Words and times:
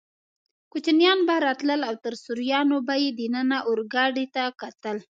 کوچنیان 0.71 1.19
به 1.27 1.35
راتلل 1.45 1.81
او 1.89 1.95
تر 2.03 2.13
سوریانو 2.23 2.77
به 2.87 2.95
یې 3.03 3.09
دننه 3.19 3.57
اورګاډي 3.67 4.25
ته 4.35 4.43
کتل. 4.61 4.97